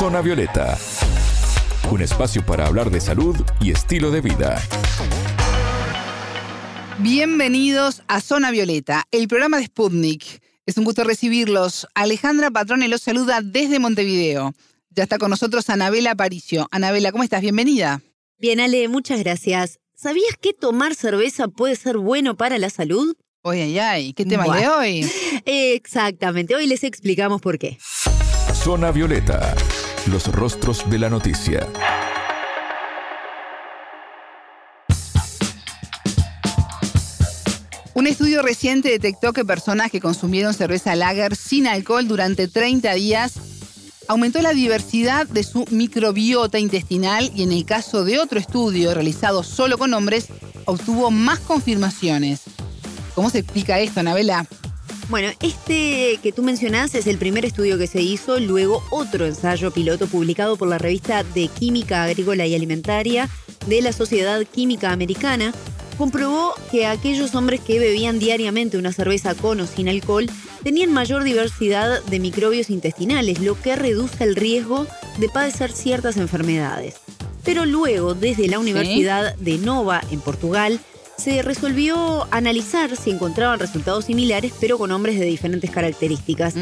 Zona 0.00 0.22
Violeta, 0.22 0.78
un 1.90 2.00
espacio 2.00 2.42
para 2.46 2.66
hablar 2.66 2.90
de 2.90 3.02
salud 3.02 3.36
y 3.60 3.70
estilo 3.70 4.10
de 4.10 4.22
vida. 4.22 4.58
Bienvenidos 7.00 8.02
a 8.08 8.22
Zona 8.22 8.50
Violeta, 8.50 9.04
el 9.10 9.28
programa 9.28 9.58
de 9.58 9.66
Sputnik. 9.66 10.42
Es 10.64 10.78
un 10.78 10.84
gusto 10.84 11.04
recibirlos. 11.04 11.86
Alejandra 11.94 12.50
Patrone 12.50 12.88
los 12.88 13.02
saluda 13.02 13.42
desde 13.42 13.78
Montevideo. 13.78 14.54
Ya 14.88 15.02
está 15.02 15.18
con 15.18 15.28
nosotros 15.28 15.68
Anabela 15.68 16.12
Aparicio. 16.12 16.66
Anabela, 16.70 17.12
¿cómo 17.12 17.22
estás? 17.22 17.42
Bienvenida. 17.42 18.00
Bien, 18.38 18.58
Ale, 18.58 18.88
muchas 18.88 19.18
gracias. 19.18 19.80
¿Sabías 19.94 20.34
que 20.40 20.54
tomar 20.54 20.94
cerveza 20.94 21.48
puede 21.48 21.76
ser 21.76 21.98
bueno 21.98 22.38
para 22.38 22.56
la 22.56 22.70
salud? 22.70 23.14
Oye, 23.42 23.64
ay, 23.64 23.78
ay, 23.78 24.12
¿qué 24.14 24.24
tema 24.24 24.44
de 24.56 24.66
hoy? 24.66 25.10
Exactamente, 25.44 26.54
hoy 26.54 26.66
les 26.66 26.84
explicamos 26.84 27.42
por 27.42 27.58
qué. 27.58 27.76
Zona 28.54 28.90
Violeta, 28.90 29.54
los 30.10 30.26
rostros 30.26 30.88
de 30.90 30.98
la 30.98 31.08
noticia. 31.08 31.66
Un 37.94 38.06
estudio 38.06 38.42
reciente 38.42 38.90
detectó 38.90 39.32
que 39.32 39.44
personas 39.44 39.90
que 39.90 40.00
consumieron 40.00 40.54
cerveza 40.54 40.96
lager 40.96 41.36
sin 41.36 41.66
alcohol 41.66 42.08
durante 42.08 42.48
30 42.48 42.92
días 42.94 43.34
aumentó 44.08 44.42
la 44.42 44.52
diversidad 44.52 45.26
de 45.26 45.44
su 45.44 45.64
microbiota 45.70 46.58
intestinal 46.58 47.30
y 47.34 47.44
en 47.44 47.52
el 47.52 47.64
caso 47.64 48.04
de 48.04 48.18
otro 48.18 48.40
estudio 48.40 48.92
realizado 48.94 49.42
solo 49.44 49.78
con 49.78 49.94
hombres, 49.94 50.26
obtuvo 50.64 51.10
más 51.10 51.38
confirmaciones. 51.40 52.40
¿Cómo 53.14 53.30
se 53.30 53.38
explica 53.38 53.78
esto, 53.78 54.00
Anabela? 54.00 54.46
Bueno, 55.10 55.30
este 55.42 56.20
que 56.22 56.30
tú 56.30 56.44
mencionás 56.44 56.94
es 56.94 57.08
el 57.08 57.18
primer 57.18 57.44
estudio 57.44 57.76
que 57.78 57.88
se 57.88 58.00
hizo, 58.00 58.38
luego 58.38 58.80
otro 58.92 59.26
ensayo 59.26 59.72
piloto 59.72 60.06
publicado 60.06 60.56
por 60.56 60.68
la 60.68 60.78
revista 60.78 61.24
de 61.24 61.48
Química 61.48 62.04
Agrícola 62.04 62.46
y 62.46 62.54
Alimentaria 62.54 63.28
de 63.66 63.82
la 63.82 63.92
Sociedad 63.92 64.40
Química 64.46 64.92
Americana, 64.92 65.52
comprobó 65.98 66.54
que 66.70 66.86
aquellos 66.86 67.34
hombres 67.34 67.60
que 67.60 67.80
bebían 67.80 68.20
diariamente 68.20 68.78
una 68.78 68.92
cerveza 68.92 69.34
con 69.34 69.58
o 69.58 69.66
sin 69.66 69.88
alcohol 69.88 70.30
tenían 70.62 70.92
mayor 70.92 71.24
diversidad 71.24 72.04
de 72.04 72.20
microbios 72.20 72.70
intestinales, 72.70 73.40
lo 73.40 73.60
que 73.60 73.74
reduce 73.74 74.22
el 74.22 74.36
riesgo 74.36 74.86
de 75.18 75.28
padecer 75.28 75.72
ciertas 75.72 76.18
enfermedades. 76.18 76.94
Pero 77.44 77.66
luego, 77.66 78.14
desde 78.14 78.46
la 78.46 78.60
Universidad 78.60 79.34
de 79.38 79.58
Nova, 79.58 80.02
en 80.12 80.20
Portugal, 80.20 80.78
se 81.20 81.42
resolvió 81.42 82.26
analizar 82.30 82.96
si 82.96 83.10
encontraban 83.10 83.58
resultados 83.58 84.06
similares, 84.06 84.54
pero 84.58 84.78
con 84.78 84.90
hombres 84.90 85.18
de 85.18 85.26
diferentes 85.26 85.70
características. 85.70 86.54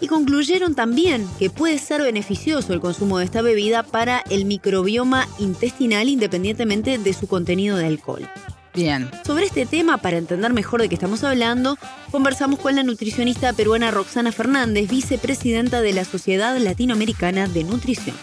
Y 0.00 0.08
concluyeron 0.08 0.74
también 0.74 1.24
que 1.38 1.50
puede 1.50 1.78
ser 1.78 2.02
beneficioso 2.02 2.72
el 2.72 2.80
consumo 2.80 3.18
de 3.18 3.24
esta 3.24 3.42
bebida 3.42 3.84
para 3.84 4.24
el 4.28 4.44
microbioma 4.44 5.28
intestinal 5.38 6.08
independientemente 6.08 6.98
de 6.98 7.12
su 7.12 7.28
contenido 7.28 7.76
de 7.76 7.86
alcohol. 7.86 8.28
Bien. 8.74 9.08
Sobre 9.24 9.44
este 9.44 9.66
tema, 9.66 9.98
para 9.98 10.16
entender 10.16 10.52
mejor 10.52 10.80
de 10.80 10.88
qué 10.88 10.96
estamos 10.96 11.22
hablando, 11.22 11.76
conversamos 12.10 12.58
con 12.58 12.74
la 12.74 12.82
nutricionista 12.82 13.52
peruana 13.52 13.92
Roxana 13.92 14.32
Fernández, 14.32 14.90
vicepresidenta 14.90 15.80
de 15.80 15.92
la 15.92 16.04
Sociedad 16.04 16.56
Latinoamericana 16.58 17.46
de 17.46 17.62
Nutrición. 17.62 18.16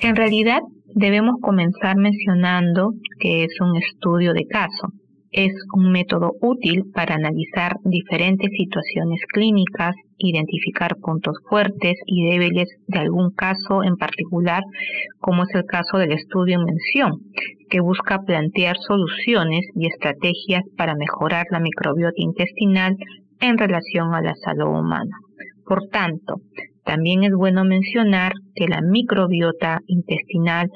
En 0.00 0.16
realidad, 0.16 0.60
debemos 0.86 1.36
comenzar 1.40 1.96
mencionando 1.96 2.94
que 3.20 3.44
es 3.44 3.52
un 3.60 3.76
estudio 3.76 4.32
de 4.32 4.46
caso 4.46 4.88
es 5.30 5.52
un 5.74 5.92
método 5.92 6.32
útil 6.40 6.90
para 6.92 7.14
analizar 7.14 7.76
diferentes 7.84 8.50
situaciones 8.50 9.20
clínicas, 9.32 9.94
identificar 10.18 10.96
puntos 10.96 11.36
fuertes 11.48 11.96
y 12.06 12.28
débiles 12.28 12.68
de 12.88 12.98
algún 12.98 13.30
caso 13.30 13.84
en 13.84 13.96
particular, 13.96 14.62
como 15.20 15.44
es 15.44 15.54
el 15.54 15.64
caso 15.64 15.98
del 15.98 16.12
estudio 16.12 16.58
en 16.58 16.64
mención, 16.64 17.20
que 17.68 17.80
busca 17.80 18.18
plantear 18.22 18.76
soluciones 18.76 19.66
y 19.76 19.86
estrategias 19.86 20.64
para 20.76 20.96
mejorar 20.96 21.46
la 21.50 21.60
microbiota 21.60 22.16
intestinal 22.16 22.96
en 23.40 23.56
relación 23.56 24.12
a 24.14 24.22
la 24.22 24.34
salud 24.34 24.78
humana. 24.80 25.16
Por 25.64 25.86
tanto, 25.88 26.40
también 26.84 27.22
es 27.22 27.32
bueno 27.32 27.64
mencionar 27.64 28.32
que 28.56 28.66
la 28.66 28.80
microbiota 28.80 29.80
intestinal 29.86 30.68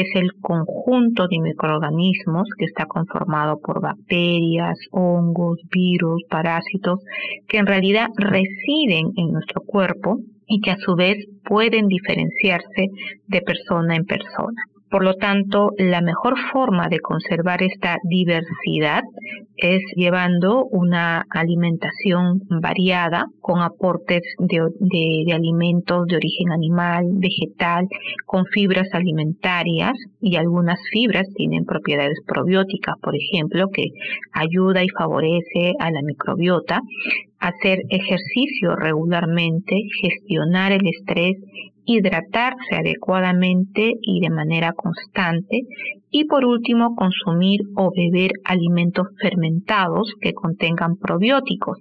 es 0.00 0.08
el 0.14 0.32
conjunto 0.40 1.26
de 1.28 1.40
microorganismos 1.40 2.48
que 2.58 2.64
está 2.64 2.86
conformado 2.86 3.58
por 3.58 3.80
bacterias, 3.80 4.78
hongos, 4.90 5.58
virus, 5.70 6.22
parásitos, 6.28 7.00
que 7.48 7.58
en 7.58 7.66
realidad 7.66 8.08
residen 8.16 9.12
en 9.16 9.32
nuestro 9.32 9.60
cuerpo 9.62 10.18
y 10.46 10.60
que 10.60 10.70
a 10.70 10.76
su 10.78 10.94
vez 10.94 11.16
pueden 11.44 11.88
diferenciarse 11.88 12.88
de 13.26 13.40
persona 13.42 13.96
en 13.96 14.04
persona. 14.04 14.62
Por 14.90 15.04
lo 15.04 15.14
tanto, 15.14 15.70
la 15.76 16.00
mejor 16.00 16.34
forma 16.50 16.88
de 16.88 17.00
conservar 17.00 17.62
esta 17.62 17.98
diversidad 18.04 19.02
es 19.56 19.82
llevando 19.96 20.64
una 20.64 21.24
alimentación 21.30 22.40
variada 22.60 23.26
con 23.40 23.60
aportes 23.60 24.22
de, 24.38 25.32
alimentos 25.32 26.06
de 26.06 26.16
origen 26.16 26.52
animal, 26.52 27.04
vegetal, 27.14 27.86
con 28.24 28.46
fibras 28.46 28.88
alimentarias 28.92 29.92
y 30.20 30.36
algunas 30.36 30.78
fibras 30.90 31.26
tienen 31.34 31.64
propiedades 31.64 32.18
probióticas, 32.26 32.94
por 33.02 33.14
ejemplo, 33.14 33.68
que 33.72 33.88
ayuda 34.32 34.84
y 34.84 34.88
favorece 34.88 35.74
a 35.80 35.90
la 35.90 36.00
microbiota, 36.02 36.80
hacer 37.38 37.80
ejercicio 37.88 38.76
regularmente, 38.76 39.76
gestionar 40.02 40.72
el 40.72 40.86
estrés 40.86 41.36
hidratarse 41.88 42.76
adecuadamente 42.76 43.92
y 44.02 44.20
de 44.20 44.28
manera 44.28 44.72
constante 44.72 45.62
y 46.10 46.24
por 46.24 46.44
último 46.44 46.94
consumir 46.94 47.60
o 47.76 47.90
beber 47.96 48.32
alimentos 48.44 49.06
fermentados 49.20 50.12
que 50.20 50.34
contengan 50.34 50.96
probióticos. 50.96 51.78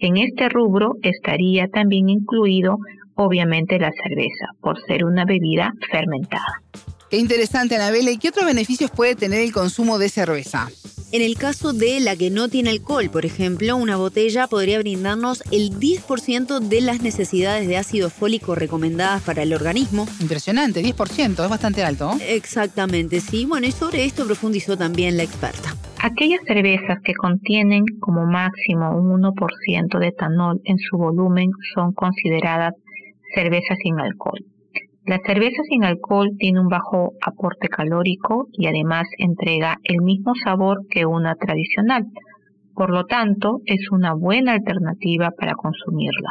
En 0.00 0.16
este 0.16 0.48
rubro 0.48 0.94
estaría 1.02 1.68
también 1.68 2.08
incluido 2.08 2.78
obviamente 3.14 3.78
la 3.78 3.92
cerveza 3.92 4.46
por 4.60 4.76
ser 4.88 5.04
una 5.04 5.24
bebida 5.24 5.72
fermentada. 5.88 6.60
Qué 7.08 7.18
interesante, 7.18 7.76
Anabela. 7.76 8.10
¿Y 8.10 8.18
qué 8.18 8.30
otros 8.30 8.46
beneficios 8.46 8.90
puede 8.90 9.14
tener 9.14 9.40
el 9.40 9.52
consumo 9.52 9.98
de 9.98 10.08
cerveza? 10.08 10.68
En 11.14 11.22
el 11.22 11.36
caso 11.36 11.72
de 11.72 12.00
la 12.00 12.16
que 12.16 12.28
no 12.28 12.48
tiene 12.48 12.70
alcohol, 12.70 13.08
por 13.08 13.24
ejemplo, 13.24 13.76
una 13.76 13.96
botella 13.96 14.48
podría 14.48 14.80
brindarnos 14.80 15.44
el 15.52 15.70
10% 15.70 16.58
de 16.58 16.80
las 16.80 17.02
necesidades 17.02 17.68
de 17.68 17.76
ácido 17.76 18.10
fólico 18.10 18.56
recomendadas 18.56 19.22
para 19.22 19.44
el 19.44 19.54
organismo. 19.54 20.08
Impresionante, 20.20 20.82
10%, 20.82 21.44
es 21.44 21.48
bastante 21.48 21.84
alto. 21.84 22.10
Exactamente, 22.26 23.20
sí. 23.20 23.46
Bueno, 23.46 23.68
y 23.68 23.70
sobre 23.70 24.04
esto 24.04 24.26
profundizó 24.26 24.76
también 24.76 25.16
la 25.16 25.22
experta. 25.22 25.76
Aquellas 26.02 26.40
cervezas 26.48 26.98
que 27.04 27.14
contienen 27.14 27.84
como 28.00 28.26
máximo 28.26 28.90
un 28.98 29.22
1% 29.22 30.00
de 30.00 30.08
etanol 30.08 30.60
en 30.64 30.78
su 30.78 30.96
volumen 30.96 31.52
son 31.76 31.92
consideradas 31.92 32.74
cervezas 33.36 33.78
sin 33.84 34.00
alcohol. 34.00 34.44
La 35.06 35.18
cerveza 35.26 35.62
sin 35.68 35.84
alcohol 35.84 36.30
tiene 36.38 36.60
un 36.60 36.68
bajo 36.68 37.12
aporte 37.20 37.68
calórico 37.68 38.48
y 38.52 38.68
además 38.68 39.06
entrega 39.18 39.76
el 39.84 40.00
mismo 40.00 40.34
sabor 40.34 40.86
que 40.88 41.04
una 41.04 41.34
tradicional. 41.34 42.06
Por 42.74 42.88
lo 42.88 43.04
tanto, 43.04 43.60
es 43.66 43.90
una 43.90 44.14
buena 44.14 44.52
alternativa 44.52 45.30
para 45.38 45.54
consumirla. 45.54 46.30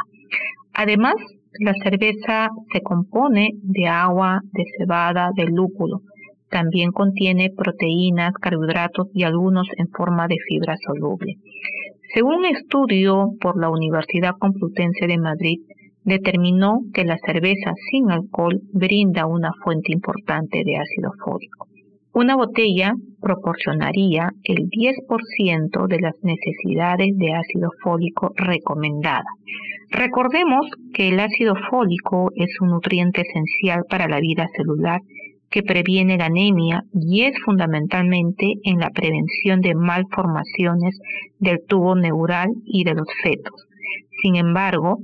Además, 0.74 1.14
la 1.60 1.72
cerveza 1.84 2.48
se 2.72 2.80
compone 2.82 3.50
de 3.62 3.86
agua, 3.86 4.40
de 4.52 4.64
cebada, 4.76 5.30
de 5.36 5.46
lúpulo. 5.46 6.00
También 6.50 6.90
contiene 6.90 7.50
proteínas, 7.56 8.32
carbohidratos 8.34 9.06
y 9.14 9.22
algunos 9.22 9.68
en 9.76 9.86
forma 9.88 10.26
de 10.26 10.36
fibra 10.48 10.74
soluble. 10.84 11.36
Según 12.12 12.34
un 12.36 12.46
estudio 12.46 13.28
por 13.40 13.56
la 13.60 13.70
Universidad 13.70 14.34
Complutense 14.38 15.06
de 15.06 15.18
Madrid, 15.18 15.60
determinó 16.04 16.80
que 16.92 17.04
la 17.04 17.16
cerveza 17.18 17.72
sin 17.90 18.10
alcohol 18.10 18.60
brinda 18.72 19.26
una 19.26 19.50
fuente 19.62 19.92
importante 19.92 20.62
de 20.64 20.76
ácido 20.76 21.12
fólico. 21.24 21.66
Una 22.12 22.36
botella 22.36 22.92
proporcionaría 23.20 24.30
el 24.44 24.68
10% 24.68 25.88
de 25.88 26.00
las 26.00 26.14
necesidades 26.22 27.08
de 27.16 27.32
ácido 27.32 27.70
fólico 27.82 28.30
recomendada. 28.36 29.24
Recordemos 29.90 30.66
que 30.92 31.08
el 31.08 31.18
ácido 31.18 31.54
fólico 31.70 32.30
es 32.36 32.60
un 32.60 32.68
nutriente 32.68 33.22
esencial 33.22 33.82
para 33.90 34.06
la 34.06 34.20
vida 34.20 34.46
celular 34.56 35.00
que 35.50 35.62
previene 35.62 36.16
la 36.16 36.26
anemia 36.26 36.82
y 36.92 37.22
es 37.22 37.36
fundamentalmente 37.44 38.54
en 38.62 38.78
la 38.78 38.90
prevención 38.90 39.60
de 39.60 39.74
malformaciones 39.74 40.98
del 41.38 41.58
tubo 41.66 41.96
neural 41.96 42.48
y 42.64 42.84
de 42.84 42.94
los 42.94 43.08
fetos. 43.22 43.66
Sin 44.22 44.36
embargo, 44.36 44.98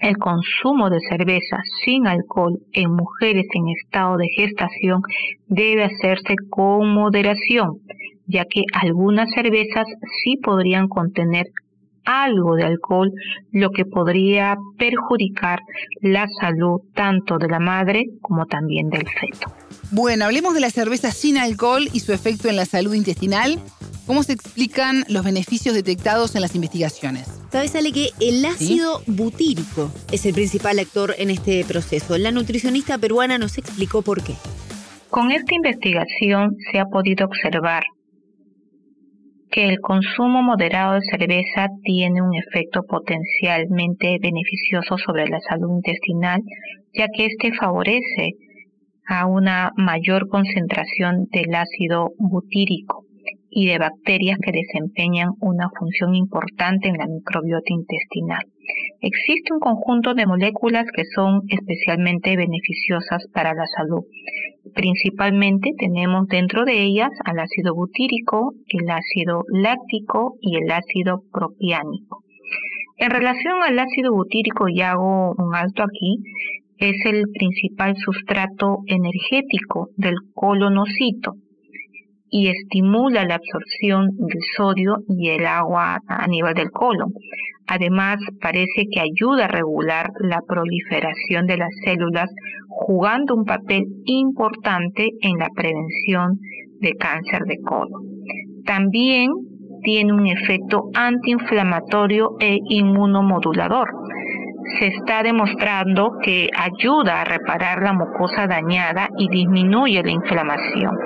el 0.00 0.16
consumo 0.18 0.90
de 0.90 1.00
cerveza 1.08 1.58
sin 1.84 2.06
alcohol 2.06 2.58
en 2.72 2.94
mujeres 2.94 3.46
en 3.54 3.68
estado 3.68 4.16
de 4.16 4.28
gestación 4.36 5.02
debe 5.46 5.84
hacerse 5.84 6.34
con 6.50 6.92
moderación, 6.92 7.80
ya 8.26 8.44
que 8.44 8.64
algunas 8.72 9.30
cervezas 9.34 9.86
sí 10.22 10.36
podrían 10.42 10.88
contener 10.88 11.46
algo 12.04 12.56
de 12.56 12.64
alcohol, 12.64 13.10
lo 13.50 13.70
que 13.70 13.84
podría 13.84 14.56
perjudicar 14.78 15.60
la 16.02 16.26
salud 16.40 16.80
tanto 16.94 17.38
de 17.38 17.48
la 17.48 17.58
madre 17.58 18.04
como 18.20 18.46
también 18.46 18.90
del 18.90 19.08
feto. 19.08 19.52
Bueno, 19.90 20.26
hablemos 20.26 20.54
de 20.54 20.60
la 20.60 20.70
cerveza 20.70 21.10
sin 21.12 21.38
alcohol 21.38 21.88
y 21.92 22.00
su 22.00 22.12
efecto 22.12 22.48
en 22.48 22.56
la 22.56 22.66
salud 22.66 22.94
intestinal. 22.94 23.58
¿Cómo 24.06 24.22
se 24.22 24.34
explican 24.34 25.04
los 25.08 25.24
beneficios 25.24 25.74
detectados 25.74 26.34
en 26.34 26.42
las 26.42 26.54
investigaciones? 26.54 27.43
Sabes, 27.54 27.76
Ale, 27.76 27.92
que 27.92 28.08
el 28.20 28.44
ácido 28.44 28.98
butírico 29.06 29.88
es 30.10 30.26
el 30.26 30.34
principal 30.34 30.76
actor 30.80 31.14
en 31.18 31.30
este 31.30 31.64
proceso. 31.64 32.18
La 32.18 32.32
nutricionista 32.32 32.98
peruana 32.98 33.38
nos 33.38 33.58
explicó 33.58 34.02
por 34.02 34.24
qué. 34.24 34.32
Con 35.08 35.30
esta 35.30 35.54
investigación 35.54 36.56
se 36.72 36.80
ha 36.80 36.86
podido 36.86 37.26
observar 37.26 37.84
que 39.52 39.68
el 39.68 39.78
consumo 39.78 40.42
moderado 40.42 40.94
de 40.94 41.02
cerveza 41.02 41.68
tiene 41.84 42.22
un 42.22 42.34
efecto 42.34 42.82
potencialmente 42.88 44.18
beneficioso 44.20 44.98
sobre 44.98 45.28
la 45.28 45.38
salud 45.48 45.76
intestinal, 45.76 46.40
ya 46.92 47.06
que 47.16 47.26
este 47.26 47.52
favorece 47.52 48.32
a 49.06 49.26
una 49.26 49.70
mayor 49.76 50.28
concentración 50.28 51.28
del 51.30 51.54
ácido 51.54 52.08
butírico 52.18 53.04
y 53.54 53.66
de 53.68 53.78
bacterias 53.78 54.36
que 54.42 54.50
desempeñan 54.50 55.30
una 55.40 55.70
función 55.78 56.16
importante 56.16 56.88
en 56.88 56.96
la 56.96 57.06
microbiota 57.06 57.72
intestinal. 57.72 58.42
Existe 59.00 59.52
un 59.52 59.60
conjunto 59.60 60.14
de 60.14 60.26
moléculas 60.26 60.86
que 60.92 61.04
son 61.14 61.42
especialmente 61.48 62.36
beneficiosas 62.36 63.24
para 63.32 63.54
la 63.54 63.64
salud. 63.76 64.02
Principalmente 64.74 65.70
tenemos 65.78 66.26
dentro 66.26 66.64
de 66.64 66.82
ellas 66.82 67.10
al 67.24 67.38
ácido 67.38 67.74
butírico, 67.74 68.54
el 68.66 68.90
ácido 68.90 69.44
láctico 69.48 70.34
y 70.40 70.56
el 70.56 70.70
ácido 70.72 71.22
propiánico. 71.32 72.24
En 72.96 73.10
relación 73.10 73.62
al 73.62 73.78
ácido 73.78 74.12
butírico, 74.12 74.68
y 74.68 74.80
hago 74.80 75.32
un 75.38 75.54
alto 75.54 75.84
aquí, 75.84 76.18
es 76.78 76.96
el 77.06 77.24
principal 77.32 77.94
sustrato 77.96 78.78
energético 78.86 79.90
del 79.96 80.16
colonocito 80.34 81.34
y 82.36 82.48
estimula 82.48 83.24
la 83.24 83.36
absorción 83.36 84.08
del 84.16 84.40
sodio 84.56 84.96
y 85.08 85.28
el 85.28 85.46
agua 85.46 86.00
a 86.08 86.26
nivel 86.26 86.52
del 86.54 86.72
colon. 86.72 87.12
Además, 87.68 88.16
parece 88.40 88.86
que 88.90 88.98
ayuda 88.98 89.44
a 89.44 89.48
regular 89.48 90.10
la 90.18 90.40
proliferación 90.40 91.46
de 91.46 91.58
las 91.58 91.70
células, 91.84 92.28
jugando 92.66 93.36
un 93.36 93.44
papel 93.44 93.84
importante 94.06 95.10
en 95.22 95.38
la 95.38 95.48
prevención 95.54 96.40
de 96.80 96.94
cáncer 96.94 97.44
de 97.44 97.58
colon. 97.58 98.02
También 98.66 99.30
tiene 99.84 100.12
un 100.12 100.26
efecto 100.26 100.90
antiinflamatorio 100.92 102.30
e 102.40 102.58
inmunomodulador 102.68 103.90
se 104.78 104.86
está 104.86 105.22
demostrando 105.22 106.12
que 106.22 106.48
ayuda 106.56 107.20
a 107.20 107.24
reparar 107.24 107.82
la 107.82 107.92
mucosa 107.92 108.46
dañada 108.46 109.08
y 109.18 109.28
disminuye 109.28 110.02
la 110.02 110.10
inflamación, 110.10 110.96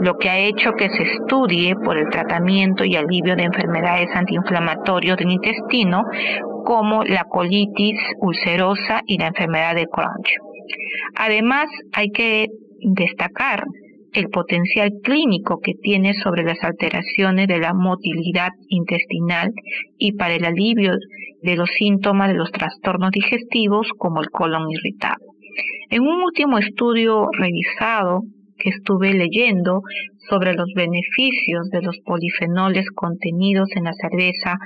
lo 0.00 0.16
que 0.18 0.30
ha 0.30 0.38
hecho 0.38 0.72
que 0.72 0.88
se 0.90 1.02
estudie 1.02 1.74
por 1.74 1.98
el 1.98 2.08
tratamiento 2.10 2.84
y 2.84 2.96
alivio 2.96 3.36
de 3.36 3.44
enfermedades 3.44 4.08
antiinflamatorias 4.14 5.16
del 5.16 5.32
intestino 5.32 6.04
como 6.64 7.02
la 7.04 7.24
colitis 7.24 7.98
ulcerosa 8.20 9.00
y 9.06 9.18
la 9.18 9.28
enfermedad 9.28 9.74
de 9.74 9.86
Crohn. 9.86 10.22
Además, 11.16 11.66
hay 11.92 12.10
que 12.10 12.46
destacar 12.82 13.64
el 14.12 14.28
potencial 14.30 14.90
clínico 15.02 15.60
que 15.62 15.74
tiene 15.74 16.14
sobre 16.14 16.42
las 16.42 16.62
alteraciones 16.62 17.46
de 17.48 17.58
la 17.58 17.74
motilidad 17.74 18.50
intestinal 18.68 19.52
y 19.98 20.12
para 20.12 20.34
el 20.34 20.44
alivio 20.44 20.94
de 21.42 21.56
los 21.56 21.70
síntomas 21.70 22.28
de 22.28 22.34
los 22.34 22.50
trastornos 22.50 23.10
digestivos 23.10 23.88
como 23.98 24.20
el 24.20 24.30
colon 24.30 24.70
irritable. 24.70 25.26
En 25.90 26.02
un 26.02 26.22
último 26.22 26.58
estudio 26.58 27.26
revisado 27.38 28.22
que 28.58 28.70
estuve 28.70 29.14
leyendo 29.14 29.82
sobre 30.28 30.54
los 30.54 30.72
beneficios 30.74 31.70
de 31.70 31.82
los 31.82 31.98
polifenoles 32.04 32.86
contenidos 32.94 33.68
en 33.76 33.84
la 33.84 33.92
cerveza 33.92 34.58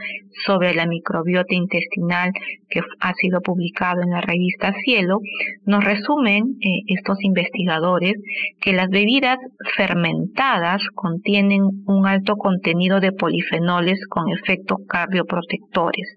sobre 0.45 0.75
la 0.75 0.87
microbiota 0.87 1.55
intestinal 1.55 2.31
que 2.69 2.81
ha 3.01 3.13
sido 3.15 3.41
publicado 3.41 4.03
en 4.03 4.11
la 4.11 4.21
revista 4.21 4.73
Cielo, 4.85 5.19
nos 5.67 5.85
resumen 5.85 6.57
eh, 6.61 6.83
estos 6.87 7.23
investigadores 7.23 8.15
que 8.61 8.73
las 8.73 8.89
bebidas 8.89 9.39
fermentadas 9.77 10.83
contienen 10.95 11.63
un 11.87 12.07
alto 12.07 12.37
contenido 12.37 13.01
de 13.01 13.13
polifenoles 13.13 14.07
con 14.09 14.31
efectos 14.31 14.79
cardioprotectores. 14.89 16.15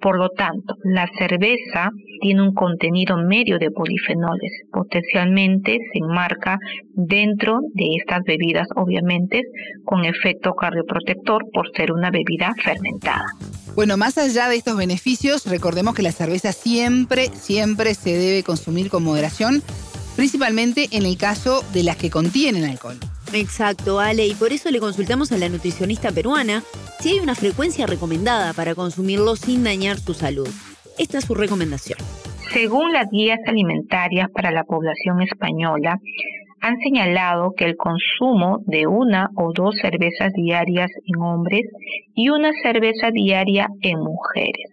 Por 0.00 0.18
lo 0.18 0.28
tanto, 0.30 0.74
la 0.84 1.08
cerveza 1.18 1.90
tiene 2.20 2.42
un 2.42 2.54
contenido 2.54 3.16
medio 3.16 3.58
de 3.58 3.70
polifenoles. 3.70 4.52
Potencialmente 4.70 5.78
se 5.92 5.98
enmarca 5.98 6.58
dentro 6.96 7.60
de 7.74 7.96
estas 7.98 8.22
bebidas 8.24 8.66
obviamente 8.74 9.42
con 9.84 10.04
efecto 10.04 10.54
cardioprotector 10.54 11.44
por 11.52 11.70
ser 11.76 11.92
una 11.92 12.10
bebida 12.10 12.54
fermentada. 12.64 13.26
Bueno, 13.74 13.96
más 13.96 14.16
allá 14.16 14.48
de 14.48 14.56
estos 14.56 14.76
beneficios, 14.76 15.46
recordemos 15.46 15.94
que 15.94 16.02
la 16.02 16.12
cerveza 16.12 16.52
siempre, 16.52 17.28
siempre 17.28 17.94
se 17.94 18.16
debe 18.16 18.42
consumir 18.42 18.88
con 18.88 19.04
moderación, 19.04 19.62
principalmente 20.16 20.88
en 20.92 21.04
el 21.04 21.18
caso 21.18 21.62
de 21.74 21.82
las 21.82 21.96
que 21.96 22.10
contienen 22.10 22.64
alcohol. 22.64 22.96
Exacto, 23.34 24.00
Ale, 24.00 24.26
y 24.26 24.34
por 24.34 24.52
eso 24.52 24.70
le 24.70 24.80
consultamos 24.80 25.30
a 25.32 25.36
la 25.36 25.48
nutricionista 25.50 26.10
peruana 26.10 26.62
si 27.00 27.10
hay 27.10 27.18
una 27.18 27.34
frecuencia 27.34 27.86
recomendada 27.86 28.54
para 28.54 28.74
consumirlo 28.74 29.36
sin 29.36 29.62
dañar 29.62 29.98
su 29.98 30.14
salud. 30.14 30.48
Esta 30.98 31.18
es 31.18 31.24
su 31.24 31.34
recomendación. 31.34 31.98
Según 32.52 32.92
las 32.92 33.10
guías 33.10 33.40
alimentarias 33.46 34.30
para 34.30 34.50
la 34.50 34.64
población 34.64 35.20
española, 35.20 36.00
han 36.60 36.76
señalado 36.78 37.52
que 37.56 37.64
el 37.64 37.76
consumo 37.76 38.58
de 38.66 38.86
una 38.86 39.28
o 39.36 39.52
dos 39.54 39.76
cervezas 39.80 40.32
diarias 40.32 40.90
en 41.04 41.22
hombres 41.22 41.62
y 42.14 42.30
una 42.30 42.50
cerveza 42.62 43.10
diaria 43.10 43.68
en 43.82 43.98
mujeres. 43.98 44.72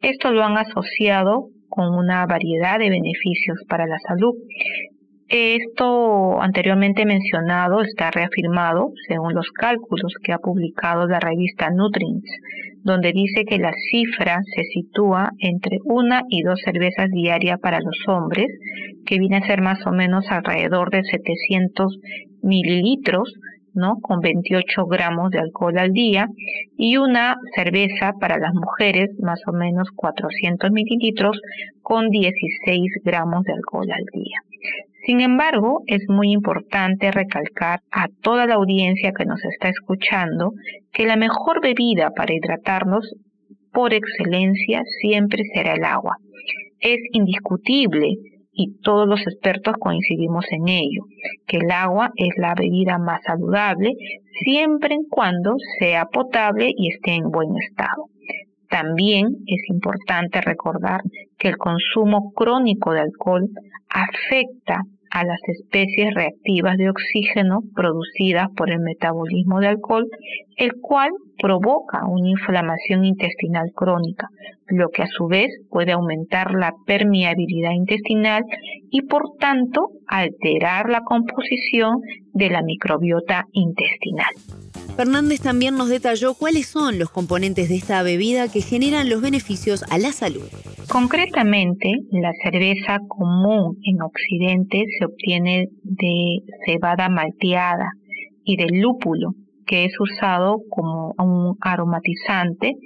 Esto 0.00 0.30
lo 0.30 0.42
han 0.44 0.56
asociado 0.56 1.48
con 1.68 1.94
una 1.94 2.24
variedad 2.26 2.78
de 2.78 2.90
beneficios 2.90 3.58
para 3.68 3.86
la 3.86 3.98
salud. 3.98 4.34
Esto 5.28 6.40
anteriormente 6.40 7.04
mencionado 7.04 7.82
está 7.82 8.10
reafirmado 8.10 8.92
según 9.08 9.34
los 9.34 9.50
cálculos 9.50 10.14
que 10.22 10.32
ha 10.32 10.38
publicado 10.38 11.06
la 11.06 11.18
revista 11.18 11.70
Nutrients, 11.70 12.30
donde 12.86 13.12
dice 13.12 13.44
que 13.44 13.58
la 13.58 13.72
cifra 13.90 14.38
se 14.54 14.62
sitúa 14.62 15.30
entre 15.40 15.78
una 15.84 16.22
y 16.28 16.42
dos 16.42 16.60
cervezas 16.64 17.10
diarias 17.10 17.58
para 17.60 17.80
los 17.80 17.96
hombres, 18.06 18.46
que 19.04 19.18
viene 19.18 19.38
a 19.38 19.46
ser 19.46 19.60
más 19.60 19.84
o 19.86 19.90
menos 19.90 20.24
alrededor 20.30 20.90
de 20.90 21.02
700 21.02 21.98
mililitros, 22.42 23.34
¿no? 23.74 23.96
Con 24.00 24.20
28 24.20 24.86
gramos 24.86 25.32
de 25.32 25.40
alcohol 25.40 25.76
al 25.78 25.90
día, 25.90 26.28
y 26.78 26.96
una 26.96 27.34
cerveza 27.56 28.12
para 28.20 28.38
las 28.38 28.54
mujeres, 28.54 29.10
más 29.18 29.40
o 29.48 29.52
menos 29.52 29.88
400 29.96 30.70
mililitros, 30.70 31.40
con 31.82 32.08
16 32.08 33.02
gramos 33.02 33.42
de 33.42 33.52
alcohol 33.52 33.90
al 33.90 34.04
día. 34.12 34.38
Sin 35.06 35.20
embargo, 35.20 35.82
es 35.86 36.02
muy 36.08 36.32
importante 36.32 37.12
recalcar 37.12 37.78
a 37.92 38.08
toda 38.22 38.44
la 38.46 38.54
audiencia 38.54 39.12
que 39.16 39.24
nos 39.24 39.42
está 39.44 39.68
escuchando 39.68 40.50
que 40.92 41.06
la 41.06 41.14
mejor 41.14 41.62
bebida 41.62 42.10
para 42.10 42.34
hidratarnos 42.34 43.14
por 43.72 43.94
excelencia 43.94 44.82
siempre 45.00 45.44
será 45.54 45.74
el 45.74 45.84
agua. 45.84 46.16
Es 46.80 46.98
indiscutible 47.12 48.16
y 48.52 48.80
todos 48.80 49.06
los 49.06 49.20
expertos 49.20 49.76
coincidimos 49.78 50.44
en 50.50 50.66
ello, 50.66 51.04
que 51.46 51.58
el 51.58 51.70
agua 51.70 52.10
es 52.16 52.30
la 52.36 52.54
bebida 52.54 52.98
más 52.98 53.22
saludable 53.22 53.92
siempre 54.42 54.96
y 54.96 55.08
cuando 55.08 55.54
sea 55.78 56.06
potable 56.06 56.72
y 56.76 56.88
esté 56.88 57.14
en 57.14 57.30
buen 57.30 57.50
estado. 57.58 58.06
También 58.68 59.28
es 59.46 59.60
importante 59.68 60.40
recordar 60.40 61.02
que 61.38 61.46
el 61.46 61.58
consumo 61.58 62.32
crónico 62.32 62.92
de 62.92 63.00
alcohol 63.00 63.48
afecta 63.88 64.82
a 65.16 65.24
las 65.24 65.40
especies 65.48 66.12
reactivas 66.12 66.76
de 66.76 66.90
oxígeno 66.90 67.60
producidas 67.74 68.48
por 68.54 68.70
el 68.70 68.80
metabolismo 68.80 69.60
de 69.60 69.68
alcohol, 69.68 70.06
el 70.58 70.72
cual 70.82 71.08
provoca 71.38 72.06
una 72.06 72.28
inflamación 72.28 73.06
intestinal 73.06 73.72
crónica, 73.74 74.28
lo 74.66 74.90
que 74.90 75.04
a 75.04 75.06
su 75.06 75.26
vez 75.26 75.48
puede 75.70 75.92
aumentar 75.92 76.52
la 76.52 76.74
permeabilidad 76.84 77.70
intestinal 77.70 78.44
y 78.90 79.06
por 79.06 79.22
tanto 79.40 79.88
alterar 80.06 80.90
la 80.90 81.00
composición 81.00 82.00
de 82.34 82.50
la 82.50 82.60
microbiota 82.60 83.46
intestinal. 83.52 84.34
Fernández 84.96 85.42
también 85.42 85.76
nos 85.76 85.90
detalló 85.90 86.32
cuáles 86.32 86.68
son 86.68 86.98
los 86.98 87.10
componentes 87.10 87.68
de 87.68 87.76
esta 87.76 88.02
bebida 88.02 88.50
que 88.50 88.62
generan 88.62 89.10
los 89.10 89.20
beneficios 89.20 89.84
a 89.90 89.98
la 89.98 90.10
salud. 90.10 90.48
Concretamente, 90.90 91.92
la 92.12 92.32
cerveza 92.42 92.98
común 93.06 93.76
en 93.84 94.00
Occidente 94.00 94.84
se 94.98 95.04
obtiene 95.04 95.68
de 95.82 96.38
cebada 96.64 97.10
malteada 97.10 97.90
y 98.42 98.56
del 98.56 98.80
lúpulo, 98.80 99.34
que 99.66 99.84
es 99.84 99.92
usado 100.00 100.60
como 100.70 101.12
un 101.18 101.58
aromatizante, 101.60 102.76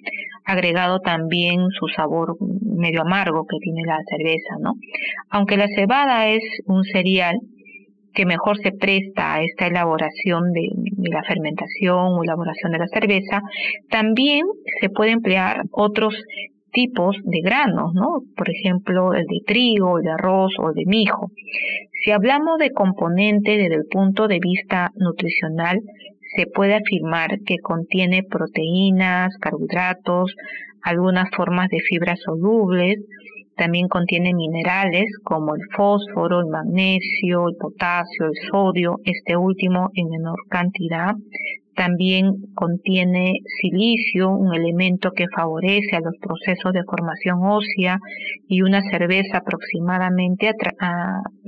agregado 0.44 0.98
también 0.98 1.68
su 1.78 1.86
sabor 1.94 2.36
medio 2.40 3.02
amargo 3.02 3.46
que 3.48 3.58
tiene 3.60 3.82
la 3.86 3.98
cerveza, 4.08 4.56
¿no? 4.60 4.72
Aunque 5.28 5.56
la 5.56 5.68
cebada 5.68 6.26
es 6.28 6.42
un 6.66 6.82
cereal 6.82 7.38
que 8.12 8.26
mejor 8.26 8.58
se 8.58 8.72
presta 8.72 9.34
a 9.34 9.42
esta 9.42 9.66
elaboración 9.66 10.52
de, 10.52 10.68
la 11.10 11.22
fermentación 11.24 12.18
o 12.18 12.22
elaboración 12.22 12.72
de 12.72 12.78
la 12.78 12.88
cerveza, 12.88 13.42
también 13.88 14.46
se 14.80 14.90
puede 14.90 15.12
emplear 15.12 15.62
otros 15.70 16.14
tipos 16.72 17.16
de 17.24 17.40
granos, 17.40 17.92
¿no? 17.94 18.20
Por 18.36 18.48
ejemplo, 18.48 19.12
el 19.14 19.26
de 19.26 19.40
trigo, 19.46 19.98
el 19.98 20.04
de 20.04 20.10
arroz 20.12 20.52
o 20.58 20.70
el 20.70 20.74
de 20.74 20.86
mijo. 20.86 21.30
Si 22.04 22.10
hablamos 22.10 22.58
de 22.58 22.70
componente 22.70 23.56
desde 23.56 23.74
el 23.74 23.86
punto 23.90 24.28
de 24.28 24.38
vista 24.40 24.90
nutricional, 24.94 25.80
se 26.36 26.46
puede 26.46 26.74
afirmar 26.74 27.40
que 27.44 27.58
contiene 27.58 28.22
proteínas, 28.22 29.36
carbohidratos, 29.40 30.34
algunas 30.82 31.28
formas 31.34 31.68
de 31.70 31.80
fibras 31.80 32.20
solubles, 32.20 32.98
también 33.60 33.88
contiene 33.88 34.32
minerales 34.32 35.04
como 35.22 35.54
el 35.54 35.60
fósforo, 35.76 36.40
el 36.40 36.46
magnesio, 36.46 37.46
el 37.50 37.56
potasio, 37.56 38.24
el 38.24 38.50
sodio, 38.50 38.96
este 39.04 39.36
último 39.36 39.90
en 39.92 40.08
menor 40.08 40.38
cantidad. 40.48 41.12
También 41.76 42.32
contiene 42.54 43.34
silicio, 43.60 44.30
un 44.30 44.54
elemento 44.54 45.12
que 45.12 45.26
favorece 45.34 45.96
a 45.96 46.00
los 46.00 46.14
procesos 46.20 46.72
de 46.72 46.84
formación 46.84 47.38
ósea 47.42 47.98
y 48.48 48.62
una 48.62 48.80
cerveza 48.90 49.38
aproximadamente 49.38 50.50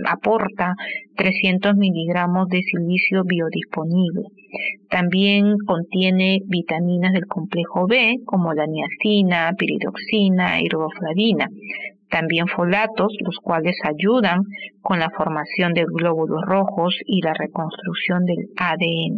aporta 0.06 0.74
300 1.16 1.74
miligramos 1.76 2.46
de 2.48 2.60
silicio 2.62 3.24
biodisponible. 3.24 4.22
También 4.90 5.54
contiene 5.66 6.40
vitaminas 6.46 7.12
del 7.12 7.26
complejo 7.26 7.86
B 7.86 8.16
como 8.26 8.52
la 8.52 8.66
niacina, 8.66 9.52
piridoxina 9.58 10.60
y 10.60 10.68
también 12.12 12.46
folatos, 12.46 13.16
los 13.24 13.38
cuales 13.42 13.74
ayudan 13.82 14.42
con 14.82 14.98
la 14.98 15.10
formación 15.16 15.72
de 15.72 15.84
glóbulos 15.84 16.42
rojos 16.46 16.94
y 17.06 17.22
la 17.22 17.32
reconstrucción 17.32 18.26
del 18.26 18.50
ADN. 18.56 19.16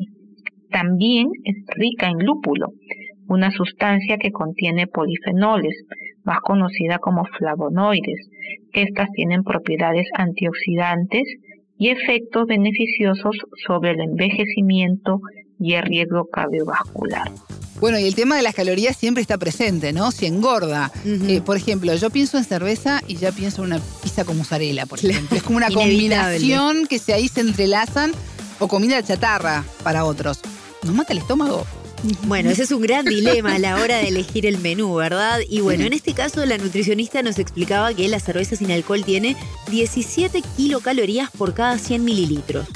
También 0.70 1.28
es 1.42 1.56
rica 1.74 2.08
en 2.08 2.24
lúpulo, 2.24 2.68
una 3.26 3.50
sustancia 3.50 4.16
que 4.16 4.30
contiene 4.30 4.86
polifenoles, 4.86 5.74
más 6.24 6.38
conocida 6.40 6.98
como 6.98 7.24
flavonoides. 7.24 8.28
Estas 8.72 9.10
tienen 9.10 9.42
propiedades 9.42 10.06
antioxidantes 10.14 11.24
y 11.76 11.88
efectos 11.88 12.46
beneficiosos 12.46 13.36
sobre 13.66 13.90
el 13.90 14.00
envejecimiento 14.00 15.18
y 15.58 15.74
el 15.74 15.82
riesgo 15.82 16.26
cardiovascular. 16.30 17.28
Bueno, 17.84 17.98
y 17.98 18.06
el 18.06 18.14
tema 18.14 18.34
de 18.36 18.40
las 18.40 18.54
calorías 18.54 18.96
siempre 18.96 19.20
está 19.20 19.36
presente, 19.36 19.92
¿no? 19.92 20.10
Si 20.10 20.24
engorda. 20.24 20.90
Eh, 21.04 21.42
por 21.42 21.58
ejemplo, 21.58 21.94
yo 21.94 22.08
pienso 22.08 22.38
en 22.38 22.44
cerveza 22.46 23.02
y 23.06 23.16
ya 23.16 23.30
pienso 23.30 23.60
en 23.62 23.72
una 23.72 23.78
pizza 24.02 24.24
con 24.24 24.38
mozzarella, 24.38 24.86
por 24.86 25.04
ejemplo. 25.04 25.36
Es 25.36 25.42
como 25.42 25.58
una 25.58 25.70
combinación 25.70 26.86
que 26.86 26.98
se 26.98 27.12
ahí 27.12 27.28
se 27.28 27.42
entrelazan 27.42 28.12
o 28.58 28.68
comida 28.68 29.02
chatarra 29.02 29.66
para 29.82 30.06
otros. 30.06 30.40
¿Nos 30.82 30.94
mata 30.94 31.12
el 31.12 31.18
estómago? 31.18 31.66
Bueno, 32.26 32.50
ese 32.50 32.62
es 32.64 32.70
un 32.70 32.82
gran 32.82 33.04
dilema 33.04 33.54
a 33.54 33.58
la 33.58 33.76
hora 33.76 33.98
de 33.98 34.08
elegir 34.08 34.46
el 34.46 34.58
menú, 34.58 34.94
¿verdad? 34.94 35.40
Y 35.48 35.60
bueno, 35.60 35.84
en 35.84 35.92
este 35.92 36.14
caso 36.14 36.44
la 36.46 36.58
nutricionista 36.58 37.22
nos 37.22 37.38
explicaba 37.38 37.92
que 37.94 38.08
la 38.08 38.20
cerveza 38.20 38.56
sin 38.56 38.70
alcohol 38.70 39.04
tiene 39.04 39.36
17 39.70 40.42
kilocalorías 40.56 41.30
por 41.30 41.54
cada 41.54 41.78
100 41.78 42.04
mililitros, 42.04 42.66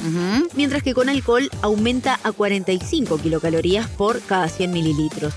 mientras 0.54 0.82
que 0.82 0.94
con 0.94 1.08
alcohol 1.08 1.50
aumenta 1.62 2.20
a 2.22 2.32
45 2.32 3.18
kilocalorías 3.18 3.88
por 3.88 4.20
cada 4.22 4.48
100 4.48 4.70
mililitros. 4.70 5.34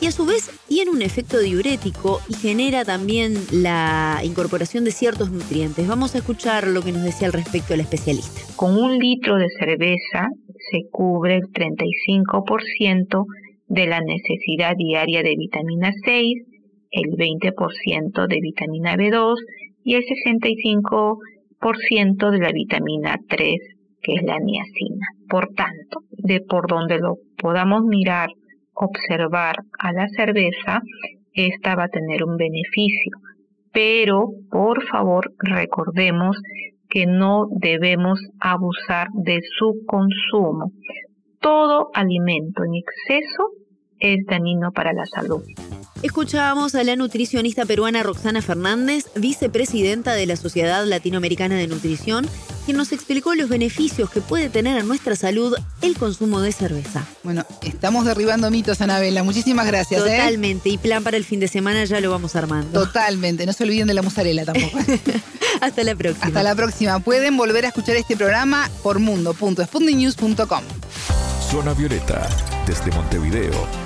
Y 0.00 0.06
a 0.06 0.10
su 0.10 0.26
vez 0.26 0.50
tiene 0.66 0.90
un 0.90 1.00
efecto 1.00 1.38
diurético 1.38 2.20
y 2.28 2.34
genera 2.34 2.84
también 2.84 3.38
la 3.52 4.20
incorporación 4.24 4.82
de 4.82 4.90
ciertos 4.90 5.30
nutrientes. 5.30 5.86
Vamos 5.86 6.16
a 6.16 6.18
escuchar 6.18 6.66
lo 6.66 6.82
que 6.82 6.90
nos 6.90 7.04
decía 7.04 7.28
al 7.28 7.32
respecto 7.32 7.72
el 7.72 7.80
especialista. 7.80 8.40
Con 8.56 8.76
un 8.76 8.98
litro 8.98 9.36
de 9.36 9.46
cerveza 9.60 10.26
se 10.72 10.88
cubre 10.90 11.36
el 11.36 11.44
35% 11.52 13.26
de 13.68 13.86
la 13.86 14.00
necesidad 14.00 14.74
diaria 14.76 15.22
de 15.22 15.36
vitamina 15.36 15.92
6, 16.04 16.42
el 16.90 17.12
20% 17.12 18.26
de 18.26 18.40
vitamina 18.40 18.96
B2 18.96 19.36
y 19.84 19.94
el 19.94 20.02
65% 20.02 22.30
de 22.30 22.38
la 22.38 22.50
vitamina 22.52 23.16
3, 23.28 23.54
que 24.02 24.14
es 24.14 24.22
la 24.24 24.38
niacina. 24.38 25.06
Por 25.28 25.48
tanto, 25.54 26.00
de 26.10 26.40
por 26.40 26.66
donde 26.68 26.98
lo 26.98 27.18
podamos 27.38 27.84
mirar, 27.84 28.30
observar 28.74 29.56
a 29.78 29.92
la 29.92 30.08
cerveza, 30.08 30.80
esta 31.32 31.76
va 31.76 31.84
a 31.84 31.88
tener 31.88 32.24
un 32.24 32.36
beneficio. 32.36 33.12
Pero, 33.72 34.30
por 34.50 34.84
favor, 34.88 35.32
recordemos 35.38 36.36
que 36.92 37.06
no 37.06 37.46
debemos 37.50 38.20
abusar 38.38 39.08
de 39.14 39.40
su 39.58 39.80
consumo. 39.86 40.72
Todo 41.40 41.88
alimento 41.94 42.62
en 42.64 42.74
exceso 42.74 43.48
es 43.98 44.26
dañino 44.26 44.72
para 44.72 44.92
la 44.92 45.06
salud. 45.06 45.42
Escuchábamos 46.02 46.74
a 46.74 46.82
la 46.82 46.96
nutricionista 46.96 47.64
peruana 47.64 48.02
Roxana 48.02 48.42
Fernández, 48.42 49.06
vicepresidenta 49.14 50.14
de 50.14 50.26
la 50.26 50.34
Sociedad 50.34 50.84
Latinoamericana 50.84 51.54
de 51.54 51.68
Nutrición, 51.68 52.28
quien 52.64 52.76
nos 52.76 52.90
explicó 52.90 53.36
los 53.36 53.48
beneficios 53.48 54.10
que 54.10 54.20
puede 54.20 54.48
tener 54.48 54.76
a 54.78 54.82
nuestra 54.82 55.14
salud 55.14 55.54
el 55.80 55.96
consumo 55.96 56.40
de 56.40 56.50
cerveza. 56.50 57.06
Bueno, 57.22 57.46
estamos 57.62 58.04
derribando 58.04 58.50
mitos, 58.50 58.80
Anabela. 58.80 59.22
Muchísimas 59.22 59.64
gracias. 59.64 60.00
¿eh? 60.02 60.16
Totalmente. 60.16 60.70
Y 60.70 60.78
plan 60.78 61.04
para 61.04 61.16
el 61.16 61.24
fin 61.24 61.38
de 61.38 61.46
semana 61.46 61.84
ya 61.84 62.00
lo 62.00 62.10
vamos 62.10 62.34
armando. 62.34 62.80
Totalmente. 62.84 63.46
No 63.46 63.52
se 63.52 63.62
olviden 63.62 63.86
de 63.86 63.94
la 63.94 64.02
mozzarella 64.02 64.44
tampoco. 64.44 64.78
Hasta 65.60 65.84
la 65.84 65.94
próxima. 65.94 66.26
Hasta 66.26 66.42
la 66.42 66.56
próxima. 66.56 66.98
Pueden 66.98 67.36
volver 67.36 67.64
a 67.64 67.68
escuchar 67.68 67.94
este 67.94 68.16
programa 68.16 68.68
por 68.82 68.98
mundo.sputniknews.com. 68.98 70.64
Zona 71.48 71.74
Violeta, 71.74 72.28
desde 72.66 72.90
Montevideo 72.90 73.81